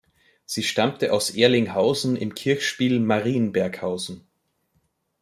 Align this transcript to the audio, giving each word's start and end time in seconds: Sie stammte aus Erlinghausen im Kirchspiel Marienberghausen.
Sie 0.45 0.63
stammte 0.63 1.13
aus 1.13 1.29
Erlinghausen 1.35 2.15
im 2.15 2.33
Kirchspiel 2.33 2.99
Marienberghausen. 2.99 4.25